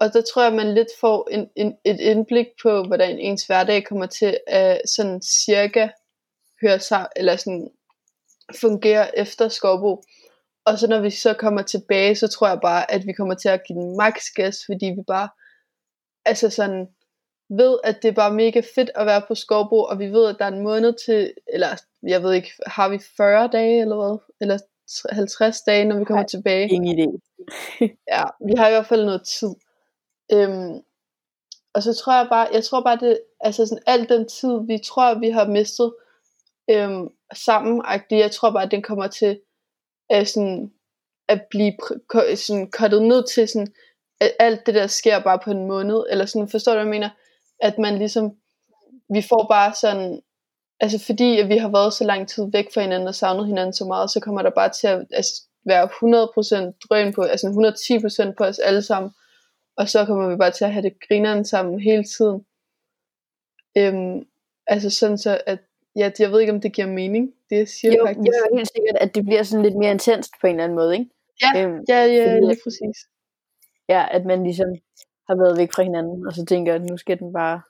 [0.00, 3.86] og der tror jeg, man lidt får en, en, et indblik på, hvordan ens hverdag
[3.86, 5.88] kommer til at sådan cirka
[6.62, 7.70] høre sig, eller sådan
[8.60, 10.02] fungere efter Skovbo.
[10.64, 13.48] Og så når vi så kommer tilbage, så tror jeg bare, at vi kommer til
[13.48, 15.28] at give den max gas, fordi vi bare,
[16.24, 16.88] altså sådan,
[17.50, 20.36] ved, at det er bare mega fedt at være på Skovbo, og vi ved, at
[20.38, 21.68] der er en måned til, eller
[22.02, 24.18] jeg ved ikke, har vi 40 dage eller hvad?
[24.40, 24.58] Eller
[25.12, 26.68] 50 dage, når vi kommer Nej, tilbage?
[26.68, 27.18] Ingen idé.
[28.12, 29.54] ja, vi har i hvert fald noget tid.
[30.32, 30.80] Øhm,
[31.74, 34.78] og så tror jeg bare, jeg tror bare det, altså sådan al den tid, vi
[34.84, 35.94] tror, vi har mistet
[36.70, 39.40] øhm, sammen, jeg tror bare, at den kommer til
[40.10, 40.72] at, sådan,
[41.28, 41.72] at blive
[42.36, 43.74] sådan, cuttet ned til sådan,
[44.20, 46.90] at alt det der sker bare på en måned, eller sådan, forstår du, hvad jeg
[46.90, 47.10] mener?
[47.60, 48.30] At man ligesom,
[49.12, 50.22] vi får bare sådan,
[50.80, 53.72] altså fordi at vi har været så lang tid væk fra hinanden og savnet hinanden
[53.72, 55.88] så meget, så kommer der bare til at altså, være
[56.68, 57.46] 100% drøn på, altså
[58.28, 59.12] 110% på os alle sammen,
[59.76, 62.44] og så kommer vi bare til at have det grineren sammen hele tiden.
[63.78, 64.26] Øhm,
[64.66, 65.58] altså sådan så, at
[65.96, 68.26] ja, jeg ved ikke, om det giver mening, det jeg siger jo, faktisk.
[68.26, 70.92] Jo, helt sikkert, at det bliver sådan lidt mere intenst på en eller anden måde,
[70.98, 71.10] ikke?
[71.42, 72.96] Ja, øhm, ja, ja, fordi, lige præcis.
[73.88, 74.68] Ja, at man ligesom
[75.28, 77.60] har været væk fra hinanden, og så tænker, at nu skal den bare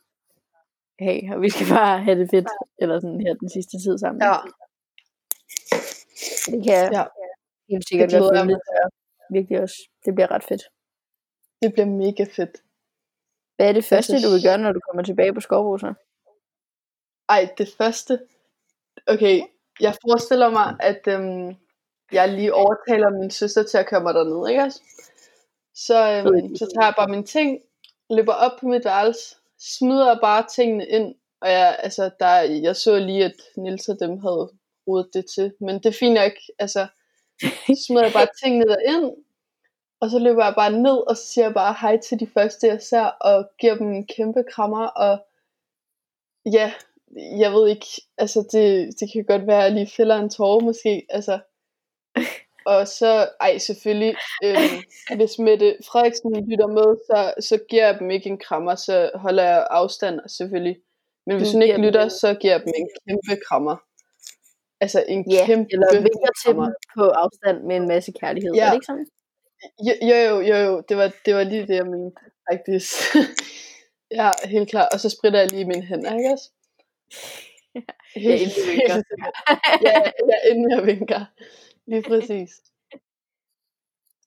[1.09, 2.49] have, og vi skal bare have det fedt,
[2.83, 4.23] eller sådan her den sidste tid sammen.
[4.23, 4.37] Ja.
[6.51, 7.05] Det kan jeg ja.
[7.71, 8.61] helt sikkert det godt føle
[9.31, 9.79] virkelig også.
[10.05, 10.63] Det bliver ret fedt.
[11.63, 12.55] Det bliver mega fedt.
[13.57, 14.25] Hvad er det første, synes...
[14.25, 15.95] du vil gøre, når du kommer tilbage på Skovhuset?
[17.29, 18.21] Ej, det første?
[19.07, 19.41] Okay,
[19.81, 21.57] jeg forestiller mig, at øhm,
[22.13, 24.81] jeg lige overtaler min søster til at køre mig derned, ikke også?
[25.75, 27.63] Så, øhm, så tager jeg bare mine ting,
[28.11, 32.99] løber op på mit værelse, smider bare tingene ind, og jeg, altså, der, jeg så
[32.99, 34.51] lige, at Nils og dem havde
[34.87, 36.87] rodet det til, men det er fint nok, altså,
[37.87, 39.13] smider jeg bare tingene derind,
[40.01, 42.67] og så løber jeg bare ned, og så siger jeg bare hej til de første,
[42.67, 45.27] jeg ser, og giver dem en kæmpe krammer, og
[46.53, 46.73] ja,
[47.39, 47.87] jeg ved ikke,
[48.19, 51.39] altså det, det kan godt være, at jeg lige fælder en tårer måske, altså.
[52.67, 54.79] Og så, ej selvfølgelig, øhm,
[55.19, 59.43] hvis Mette Frederiksen lytter med, så, så giver jeg dem ikke en krammer, så holder
[59.43, 60.77] jeg afstand selvfølgelig.
[61.27, 63.77] Men hvis hun ikke lytter, så giver jeg dem en kæmpe krammer.
[64.81, 68.55] Altså en ja, kæmpe eller vinker til dem på afstand med en masse kærlighed.
[68.55, 68.65] Ja.
[68.65, 69.07] Er det ikke sådan?
[69.87, 72.21] Jo, jo, jo, jo, det var, det var lige det, jeg mente.
[72.51, 72.93] faktisk.
[74.19, 74.89] ja, helt klart.
[74.93, 76.51] Og så spritter jeg lige mine hænder, ikke også?
[78.17, 79.03] Ja, inden du vinker.
[79.87, 79.99] ja,
[80.31, 81.25] ja, inden jeg vinker.
[81.91, 82.51] Lige præcis.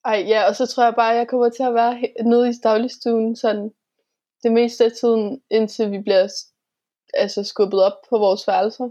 [0.06, 2.54] Ej, ja, og så tror jeg bare, at jeg kommer til at være nede i
[2.64, 3.74] dagligstuen sådan
[4.44, 6.28] det meste af tiden, indtil vi bliver
[7.14, 8.90] altså skubbet op på vores værelser.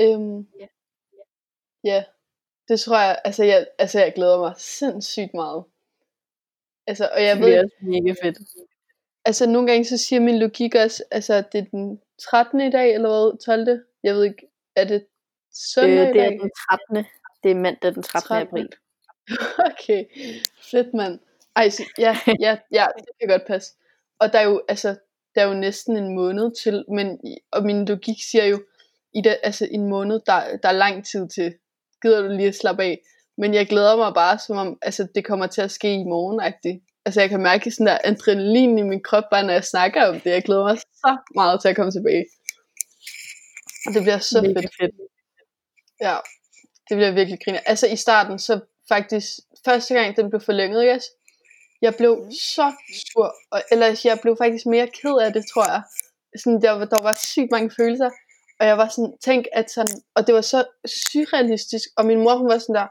[0.00, 0.66] Øhm, Ja.
[1.84, 2.04] ja,
[2.68, 5.64] det tror jeg, altså jeg, altså jeg glæder mig sindssygt meget.
[6.86, 8.38] Altså, og jeg Det ved, også mega fedt.
[9.24, 12.60] altså nogle gange så siger min logik også, altså det er den 13.
[12.60, 13.84] i dag, eller hvad, 12.
[14.02, 15.06] Jeg ved ikke, er det
[15.52, 16.50] søndag Øh, det er den
[16.94, 17.04] 13.
[17.42, 18.28] Det er mandag den 13.
[18.28, 18.48] 13..
[18.48, 18.68] april.
[19.70, 20.04] Okay,
[20.70, 21.18] fedt mand.
[21.56, 23.72] Ej, så, ja, ja, ja, det kan godt passe.
[24.18, 24.96] Og der er jo, altså,
[25.34, 27.20] der er jo næsten en måned til, men,
[27.52, 28.62] og min logik siger jo,
[29.14, 31.54] i det, altså en måned, der, der er lang tid til.
[32.02, 33.00] Gider du lige at slappe af?
[33.38, 36.40] Men jeg glæder mig bare, som om altså, det kommer til at ske i morgen
[36.40, 37.02] -agtigt.
[37.04, 40.20] Altså jeg kan mærke sådan der adrenalin i min krop, bare når jeg snakker om
[40.20, 40.30] det.
[40.30, 42.26] Jeg glæder mig så meget til at komme tilbage.
[43.86, 44.74] Og det bliver så Mega fedt.
[44.80, 45.09] fedt.
[46.00, 46.16] Ja,
[46.88, 47.60] det bliver virkelig griner.
[47.66, 49.28] Altså i starten, så faktisk,
[49.64, 51.04] første gang den blev forlænget, yes,
[51.82, 52.72] jeg blev så
[53.06, 55.82] sur, og, eller jeg blev faktisk mere ked af det, tror jeg.
[56.42, 58.10] Sådan, der, var- der var sygt mange følelser,
[58.60, 62.36] og jeg var sådan, tænk at sådan, og det var så surrealistisk, og min mor,
[62.36, 62.86] hun var sådan der,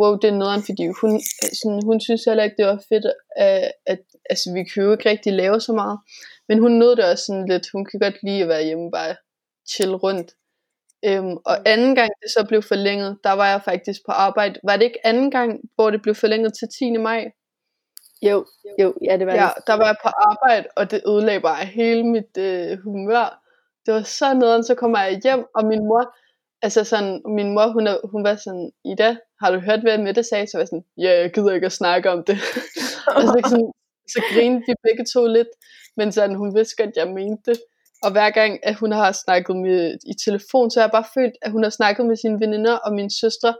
[0.00, 3.06] wow, det er nederen, fordi hun, øh, sådan, hun synes heller ikke, det var fedt,
[3.36, 5.98] at, at altså, vi jo ikke rigtig lave så meget,
[6.48, 9.16] men hun nød det også sådan lidt, hun kan godt lide at være hjemme, bare
[9.72, 10.30] chill rundt.
[11.06, 14.60] Øhm, og anden gang det så blev forlænget, der var jeg faktisk på arbejde.
[14.64, 16.96] Var det ikke anden gang, hvor det blev forlænget til 10.
[16.96, 17.30] maj?
[18.22, 18.44] Jo,
[18.78, 19.66] jo, ja, det var Ja, det.
[19.66, 23.42] der var jeg på arbejde, og det ødelagde bare hele mit øh, humør.
[23.86, 26.14] Det var så nederen, så kommer jeg hjem, og min mor,
[26.62, 30.46] altså sådan, min mor, hun, hun var sådan, Ida, har du hørt, hvad Mette sagde?
[30.46, 32.38] Så var jeg sådan, ja, jeg gider ikke at snakke om det.
[33.16, 33.72] og så, sådan,
[34.08, 35.48] så grinede de begge to lidt,
[35.96, 37.60] men sådan, hun vidste godt, jeg mente det.
[38.02, 41.36] Og hver gang, at hun har snakket med, i telefon, så har jeg bare følt,
[41.42, 43.54] at hun har snakket med sine veninder og mine søstre,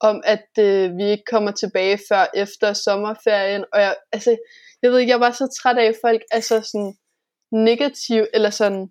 [0.00, 3.64] om at øh, vi ikke kommer tilbage før efter sommerferien.
[3.72, 4.36] Og jeg, altså,
[4.82, 6.94] jeg ved ikke, jeg var så træt af, at folk er så sådan
[7.52, 8.88] negativ, eller sådan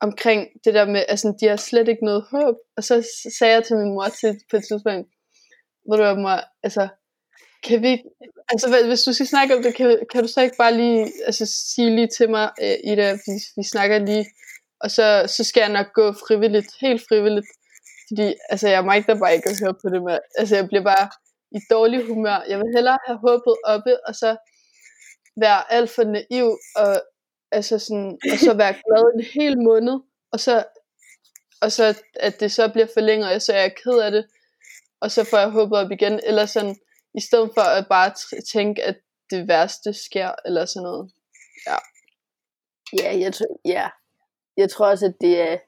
[0.00, 2.54] omkring det der med, altså de har slet ikke noget håb.
[2.76, 5.08] Og så sagde jeg til min mor til, på et tidspunkt,
[5.86, 6.88] hvor du var mor, altså,
[7.62, 8.02] kan vi,
[8.48, 11.46] altså hvis du skal snakke om det, kan, kan du så ikke bare lige, altså
[11.46, 14.26] sige lige til mig, øh, Ida, vi, vi snakker lige,
[14.80, 17.46] og så, så skal jeg nok gå frivilligt, helt frivilligt,
[18.08, 21.10] fordi altså jeg magter bare ikke at høre på det med, altså jeg bliver bare
[21.52, 24.36] i dårlig humør, jeg vil hellere have håbet oppe, og så
[25.40, 27.02] være alt for naiv, og,
[27.52, 29.96] altså sådan, og så være glad en hel måned,
[30.32, 30.64] og så,
[31.62, 34.24] og så at det så bliver forlænget, og så er jeg ked af det,
[35.00, 36.76] og så får jeg håbet op igen, eller sådan,
[37.14, 38.12] i stedet for at bare
[38.52, 38.96] tænke, at
[39.30, 41.12] det værste sker, eller sådan noget.
[42.98, 43.88] Ja, jeg, tror, ja.
[44.56, 45.58] jeg tror også, at det er,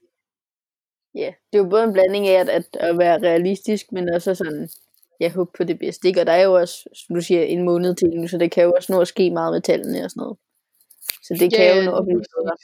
[1.14, 4.34] ja, det er jo både en blanding af at, at, at være realistisk, men også
[4.34, 4.68] sådan,
[5.20, 6.08] jeg håber på det bedste.
[6.08, 6.20] Ikke?
[6.20, 8.64] Og der er jo også, som du siger, en måned til nu, så det kan
[8.64, 10.38] jo også nå at ske meget med tallene og sådan noget.
[11.26, 12.56] Så det kan jo nå at blive bedre.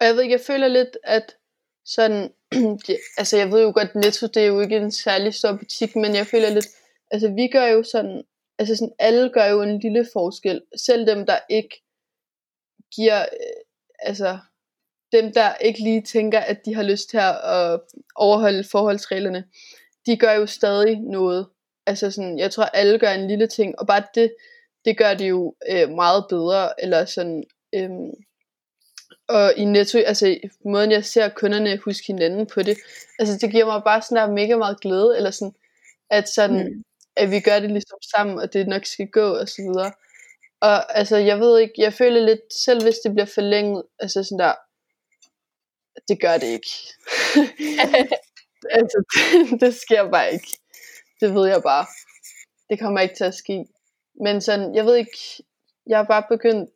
[0.00, 1.36] Og jeg ved ikke, jeg føler lidt, at
[1.84, 2.32] sådan,
[3.18, 6.14] altså jeg ved jo godt, Netto, det er jo ikke en særlig stor butik, men
[6.14, 6.66] jeg føler lidt,
[7.10, 8.24] altså vi gør jo sådan,
[8.58, 10.62] altså sådan, alle gør jo en lille forskel.
[10.76, 11.82] Selv dem, der ikke
[12.94, 13.62] giver, øh,
[13.98, 14.38] altså
[15.12, 17.80] dem, der ikke lige tænker, at de har lyst til at
[18.14, 19.44] overholde forholdsreglerne,
[20.06, 21.46] de gør jo stadig noget.
[21.86, 24.34] Altså sådan, jeg tror, alle gør en lille ting, og bare det,
[24.84, 28.10] det gør det jo øh, meget bedre, eller sådan, øhm,
[29.28, 32.76] og i Netto, altså måden jeg ser kunderne huske hinanden på det,
[33.18, 35.54] altså det giver mig bare sådan der mega meget glæde, eller sådan,
[36.10, 36.82] at sådan, mm
[37.16, 39.92] at vi gør det ligesom sammen, og det nok skal gå, og så videre.
[40.60, 44.38] Og altså, jeg ved ikke, jeg føler lidt, selv hvis det bliver forlænget, altså sådan
[44.38, 44.54] der,
[46.08, 46.70] det gør det ikke.
[48.78, 50.58] altså, det, det sker bare ikke.
[51.20, 51.86] Det ved jeg bare.
[52.70, 53.66] Det kommer ikke til at ske.
[54.24, 55.18] Men sådan, jeg ved ikke,
[55.86, 56.70] jeg har bare begyndt,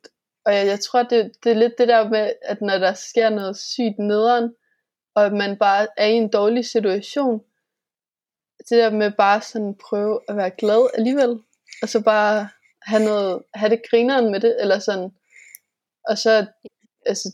[0.45, 3.29] og jeg, jeg tror, det, det er lidt det der med, at når der sker
[3.29, 4.53] noget sygt nederen,
[5.15, 7.41] og man bare er i en dårlig situation,
[8.69, 11.39] det der med bare sådan prøve at være glad alligevel,
[11.81, 12.49] og så bare
[12.81, 15.09] have, noget, have det grineren med det, eller sådan,
[16.09, 16.45] og så
[17.05, 17.29] altså,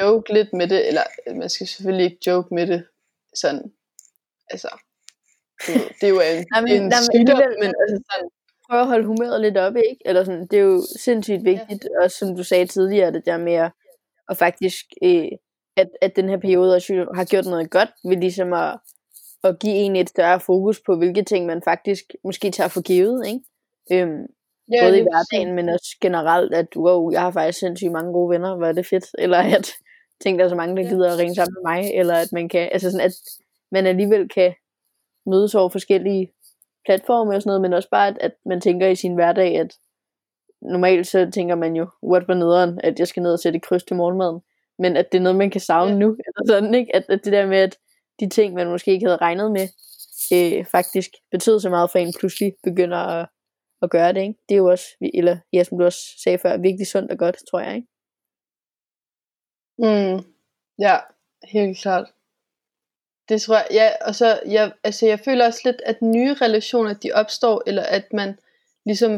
[0.00, 1.02] joke lidt med det, eller
[1.34, 2.86] man skal selvfølgelig ikke joke med det,
[3.34, 3.72] sådan,
[4.50, 4.68] altså,
[5.66, 8.02] ved, det er jo en, men- det er en nej, men sygdom, alligevel- men altså
[8.10, 8.28] sådan,
[8.68, 10.02] prøve at holde humøret lidt oppe, ikke?
[10.04, 12.04] Eller sådan, det er jo sindssygt vigtigt, ja.
[12.04, 13.70] også som du sagde tidligere, det der med at,
[14.28, 15.28] at faktisk, øh,
[15.76, 16.72] at, at den her periode
[17.14, 18.78] har gjort noget godt, ved ligesom at,
[19.44, 23.26] at give en et større fokus på, hvilke ting man faktisk måske tager for givet,
[23.26, 23.40] ikke?
[23.92, 24.26] Øhm,
[24.72, 28.30] Ja, Både i hverdagen, men også generelt, at wow, jeg har faktisk sindssygt mange gode
[28.30, 29.04] venner, hvor er det fedt.
[29.18, 29.70] Eller at
[30.20, 31.94] tænk, der er så mange, der gider at ringe sammen med mig.
[31.94, 33.12] Eller at man kan, altså sådan, at
[33.72, 34.54] man alligevel kan
[35.26, 36.32] mødes over forskellige
[36.86, 39.74] platforme og sådan noget, men også bare, at, at man tænker i sin hverdag, at
[40.62, 43.84] normalt så tænker man jo, what var nederen, at jeg skal ned og sætte kryds
[43.84, 44.40] til morgenmaden.
[44.78, 45.98] Men at det er noget, man kan savne ja.
[45.98, 46.06] nu.
[46.08, 46.96] Eller sådan, ikke?
[46.96, 47.78] At, at det der med, at
[48.20, 49.68] de ting, man måske ikke havde regnet med,
[50.32, 53.28] øh, faktisk betyder så meget for en, pludselig begynder at,
[53.82, 54.20] at gøre det.
[54.20, 54.34] Ikke?
[54.48, 57.36] Det er jo også, eller ja, som du også sagde før, virkelig sundt og godt,
[57.50, 57.74] tror jeg.
[57.76, 57.88] Ikke?
[59.78, 60.24] Mm,
[60.78, 60.98] ja,
[61.44, 62.06] helt klart.
[63.28, 66.94] Det tror jeg, ja, og så, jeg, altså jeg føler også lidt, at nye relationer,
[66.94, 68.38] de opstår, eller at man
[68.86, 69.12] ligesom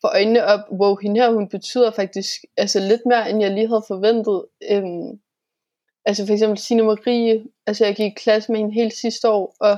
[0.00, 3.68] får øjnene op, wow, hende her, hun betyder faktisk altså lidt mere, end jeg lige
[3.68, 4.44] havde forventet.
[4.70, 5.20] Øhm,
[6.04, 9.56] altså for eksempel Signe Marie, altså jeg gik i klasse med hende helt sidste år,
[9.60, 9.76] og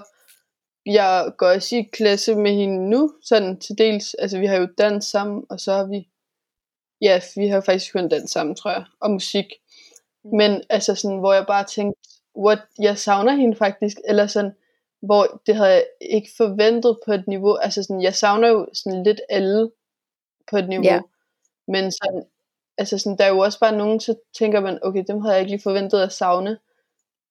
[0.87, 4.68] jeg går også i klasse med hende nu, sådan til dels, altså vi har jo
[4.78, 6.08] dans sammen, og så har vi,
[7.00, 9.46] ja, vi har faktisk kun dans sammen, tror jeg, og musik.
[10.24, 10.37] Mm.
[10.37, 12.00] Men altså sådan, hvor jeg bare tænkte,
[12.37, 14.52] what, jeg savner hende faktisk, eller sådan,
[15.02, 19.02] hvor det havde jeg ikke forventet på et niveau, altså sådan, jeg savner jo sådan
[19.02, 19.70] lidt alle
[20.50, 21.02] på et niveau, yeah.
[21.68, 22.24] men sådan,
[22.78, 25.40] altså sådan, der er jo også bare nogen, så tænker man, okay, dem havde jeg
[25.40, 26.58] ikke lige forventet at savne,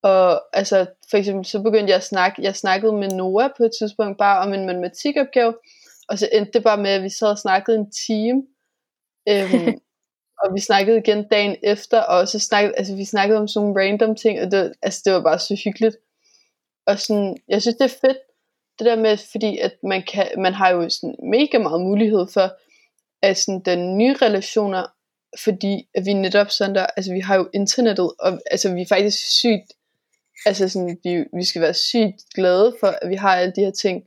[0.03, 3.71] og altså, for eksempel, så begyndte jeg at snakke, jeg snakkede med Noah på et
[3.79, 5.53] tidspunkt bare om en matematikopgave,
[6.07, 8.43] og så endte det bare med, at vi sad og snakkede en time,
[9.29, 9.79] øhm,
[10.41, 13.81] og vi snakkede igen dagen efter, og så snakkede, altså vi snakkede om sådan nogle
[13.81, 15.97] random ting, og det, altså det var bare så hyggeligt.
[16.87, 18.17] Og sådan, jeg synes det er fedt,
[18.79, 22.57] det der med, fordi at man, kan, man har jo sådan mega meget mulighed for,
[23.21, 24.92] at sådan den nye relationer,
[25.39, 28.85] fordi at vi netop sådan der, altså vi har jo internettet, og altså vi er
[28.89, 29.73] faktisk sygt,
[30.45, 33.71] altså sådan, vi, vi skal være sygt glade for, at vi har alle de her
[33.71, 34.03] ting,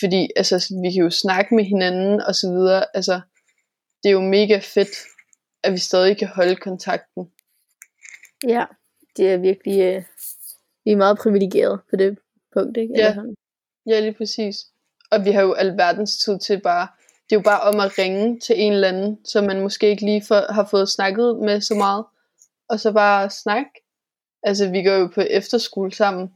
[0.00, 3.20] fordi altså vi kan jo snakke med hinanden og så videre, altså
[4.02, 4.96] det er jo mega fedt,
[5.64, 7.30] at vi stadig kan holde kontakten.
[8.48, 8.64] Ja,
[9.16, 10.02] det er virkelig, øh,
[10.84, 12.18] vi er meget privilegeret på det
[12.52, 12.94] punkt, ikke?
[12.96, 13.16] Ja,
[13.86, 14.66] ja, lige præcis.
[15.10, 16.88] Og vi har jo alverdens tid til bare,
[17.32, 20.04] det er jo bare om at ringe til en eller anden, som man måske ikke
[20.04, 22.04] lige for, har fået snakket med så meget,
[22.68, 23.70] og så bare snakke.
[24.42, 26.32] Altså, vi går jo på efterskole sammen,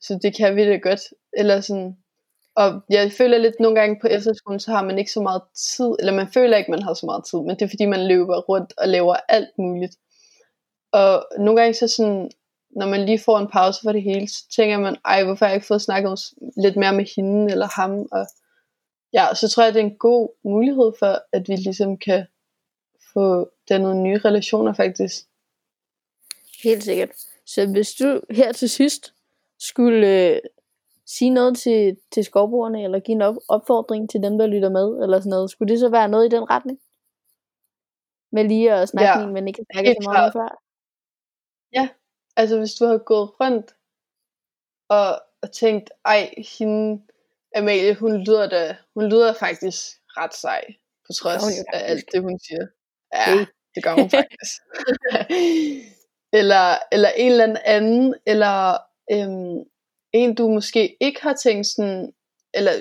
[0.00, 1.00] så det kan vi da godt.
[1.32, 1.96] Eller sådan,
[2.56, 5.96] og jeg føler lidt nogle gange på efterskolen, så har man ikke så meget tid,
[5.98, 8.40] eller man føler ikke, man har så meget tid, men det er fordi, man løber
[8.40, 9.96] rundt og laver alt muligt.
[10.92, 12.30] Og nogle gange så sådan,
[12.70, 15.50] når man lige får en pause for det hele, så tænker man, ej, hvorfor har
[15.50, 16.18] jeg ikke fået snakket
[16.56, 18.26] lidt mere med hende eller ham, og
[19.12, 22.26] ja, så tror jeg, det er en god mulighed for, at vi ligesom kan
[23.12, 25.14] få dannet nye relationer faktisk.
[26.62, 27.10] Helt sikkert.
[27.46, 29.14] Så hvis du her til sidst
[29.58, 30.40] skulle
[31.06, 35.02] sige noget til, til skovbrugerne, eller give en op, opfordring til dem, der lytter med,
[35.02, 35.50] eller sådan noget.
[35.50, 36.78] Skulle det så være noget i den retning?
[38.32, 40.62] Med lige at snakke ja, med men ikke snakke så meget før?
[41.72, 41.88] Ja,
[42.36, 43.76] altså hvis du har gået rundt
[44.88, 47.02] og, og tænkt, ej, hende,
[47.54, 49.78] Amalie, hun lyder da, hun lyder faktisk
[50.16, 50.64] ret sej,
[51.06, 52.66] på trods af alt det, hun siger.
[53.14, 53.46] Ja, okay.
[53.74, 54.54] det gør hun faktisk.
[56.40, 58.76] eller, eller en eller anden, eller
[59.12, 59.64] øhm,
[60.12, 62.12] en du måske ikke har tænkt sådan,
[62.54, 62.72] eller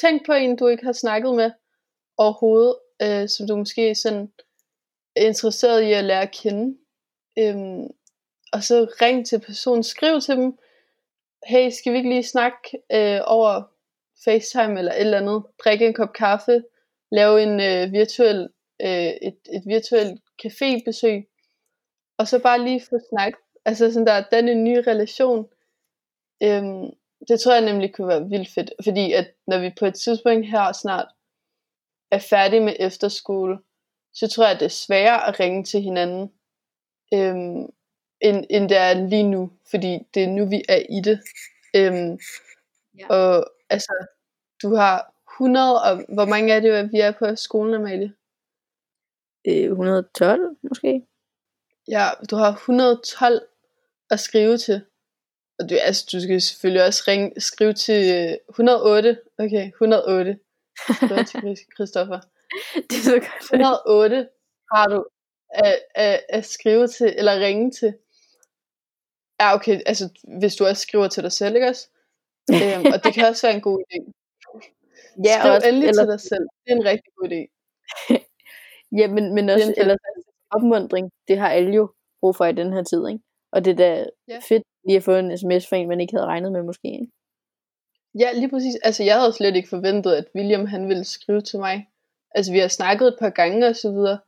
[0.00, 1.50] tænk på en du ikke har snakket med
[2.16, 4.32] overhovedet, øh, som du måske sådan
[5.16, 6.78] er interesseret i at lære at kende.
[7.38, 7.86] Øhm,
[8.52, 10.58] og så ring til personen, skriv til dem,
[11.46, 13.71] hey, skal vi ikke lige snakke øh, over
[14.24, 16.64] FaceTime eller et eller andet, drikke en kop kaffe,
[17.12, 18.48] lave en øh, virtuel,
[18.82, 21.18] øh, et, et virtuelt cafébesøg,
[22.18, 25.48] og så bare lige få snakket, altså sådan der, den en ny relation,
[26.42, 26.90] Øhm,
[27.28, 30.46] det tror jeg nemlig kunne være vildt fedt, fordi at når vi på et tidspunkt
[30.46, 31.08] her snart
[32.10, 33.58] er færdige med efterskole,
[34.14, 36.32] så tror jeg, at det er sværere at ringe til hinanden,
[37.14, 37.68] øhm,
[38.20, 41.20] end, end det er lige nu, fordi det er nu, vi er i det.
[41.76, 42.18] Øhm,
[42.98, 43.06] ja.
[43.08, 44.06] Og altså,
[44.62, 48.12] du har 100, og hvor mange er det, vi er på skolen, Amalie?
[49.48, 51.06] Øh, 112 måske.
[51.88, 53.40] Ja, du har 112
[54.10, 54.84] at skrive til.
[55.58, 59.18] Og du, altså, du skal selvfølgelig også ringe, skrive til 108.
[59.38, 60.38] Okay, 108.
[60.94, 62.20] Skriv til Christoffer.
[62.90, 63.42] det er så godt.
[63.42, 64.28] 108
[64.72, 65.06] har du
[65.52, 67.94] at, at, at skrive til, eller ringe til.
[69.40, 70.08] Ja, okay, altså
[70.40, 71.88] hvis du også skriver til dig selv, ikke også?
[72.50, 73.98] Øhm, og det kan også være en god idé.
[75.26, 76.02] Ja, Skriv også, endelig eller...
[76.02, 76.46] til dig selv.
[76.62, 77.40] Det er en rigtig god idé.
[79.00, 79.96] ja, men, men også eller,
[80.50, 83.20] opmundring, det har alle jo brug for i den her tid, ikke?
[83.52, 84.38] Og det er da ja.
[84.48, 86.88] fedt lige at få en sms fra en, man ikke havde regnet med måske.
[86.88, 87.12] Ikke?
[88.18, 88.76] Ja, lige præcis.
[88.82, 91.86] Altså, jeg havde slet ikke forventet, at William han ville skrive til mig.
[92.34, 94.18] Altså vi har snakket et par gange og så videre,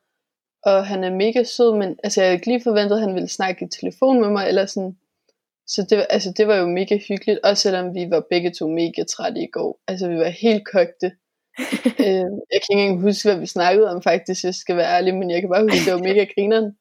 [0.63, 3.29] og han er mega sød, men altså jeg havde ikke lige forventet, at han ville
[3.29, 4.99] snakke i telefon med mig, eller sådan.
[5.67, 9.05] Så det, altså, det var jo mega hyggeligt, også selvom vi var begge to mega
[9.05, 9.81] trætte i går.
[9.89, 11.13] Altså vi var helt kogte.
[12.07, 14.97] øh, jeg kan ikke engang huske, hvad vi snakkede om faktisk, hvis jeg skal være
[14.97, 16.77] ærlig, men jeg kan bare huske, det var mega grineren.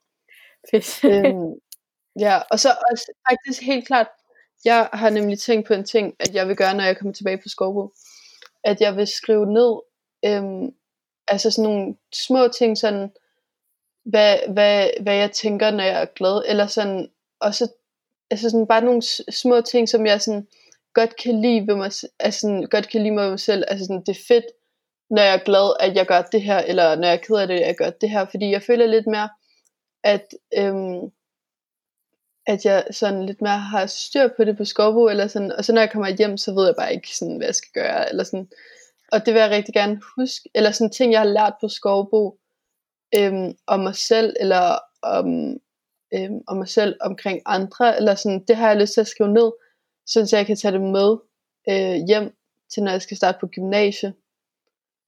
[1.04, 1.54] øhm,
[2.19, 4.08] ja, og så også faktisk helt klart,
[4.65, 7.38] jeg har nemlig tænkt på en ting, at jeg vil gøre, når jeg kommer tilbage
[7.38, 7.93] på Skovbo.
[8.63, 9.80] At jeg vil skrive ned,
[10.26, 10.76] øhm,
[11.28, 13.12] altså sådan nogle små ting, sådan,
[14.06, 17.67] hvad, hvad, hvad jeg tænker, når jeg er glad, eller sådan, og så,
[18.34, 19.02] altså sådan bare nogle
[19.41, 20.48] små ting, som jeg sådan
[20.93, 24.04] godt kan lide ved mig, altså sådan, godt kan lide mig mig selv, altså sådan,
[24.06, 24.46] det er fedt,
[25.10, 27.48] når jeg er glad, at jeg gør det her, eller når jeg er ked af
[27.48, 29.30] det, at jeg gør det her, fordi jeg føler lidt mere,
[30.04, 31.02] at, øhm,
[32.48, 35.74] at jeg sådan lidt mere har styr på det på Skovbo, eller sådan, og så
[35.74, 38.24] når jeg kommer hjem, så ved jeg bare ikke, sådan, hvad jeg skal gøre, eller
[38.24, 38.50] sådan,
[39.12, 42.38] og det vil jeg rigtig gerne huske, eller sådan ting, jeg har lært på Skovbo,
[43.15, 45.58] øhm, om mig selv, eller om,
[46.13, 49.34] øhm, om mig selv omkring andre, eller sådan, det har jeg lyst til at skrive
[49.34, 49.52] ned,
[50.06, 51.17] så jeg kan tage det med
[51.69, 52.36] øh, hjem
[52.69, 54.13] til, når jeg skal starte på gymnasiet.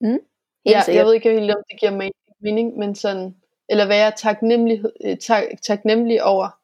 [0.01, 0.19] Mm.
[0.65, 3.35] Ja, jeg ved ikke helt, om det giver mening, men sådan,
[3.69, 6.59] eller hvad jeg er taknemmelig, øh, tak, taknemmelig over,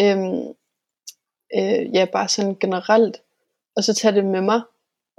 [0.00, 0.54] øhm,
[1.54, 3.22] øh, ja, bare sådan generelt,
[3.76, 4.60] og så tage det med mig,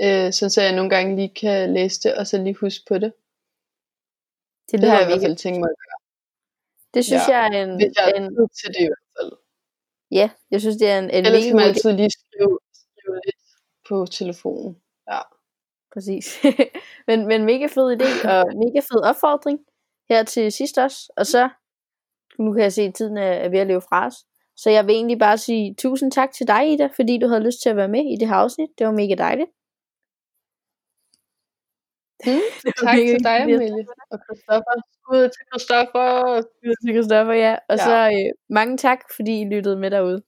[0.01, 3.13] øh, så jeg nogle gange lige kan læse det, og så lige huske på det.
[4.71, 6.00] Det, det har jeg i hvert fald tænkt mig at gøre.
[6.93, 7.75] Det synes ja, jeg er en...
[7.75, 9.31] Hvis jeg er en, til det i hvert fald.
[10.11, 13.41] Ja, jeg synes det er en, en Ellers kan man altid lige skrive, skrive lidt
[13.89, 14.77] på telefonen.
[15.11, 15.21] Ja.
[15.93, 16.25] Præcis.
[17.07, 19.59] men, men mega fed idé, og mega fed opfordring
[20.09, 21.13] her til sidst også.
[21.17, 21.49] Og så,
[22.39, 24.15] nu kan jeg se, at tiden er ved at leve fra os.
[24.55, 27.61] Så jeg vil egentlig bare sige tusind tak til dig, Ida, fordi du havde lyst
[27.61, 28.69] til at være med i det her afsnit.
[28.77, 29.49] Det var mega dejligt.
[32.27, 32.47] Mm,
[32.85, 33.85] tak til dig, Amelie.
[34.11, 34.75] Og Christoffer.
[34.95, 36.09] Skud til Christoffer.
[36.41, 37.55] Skud til Christoffer, ja.
[37.69, 37.85] Og ja.
[37.87, 40.21] så øh, mange tak, fordi I lyttede med derude.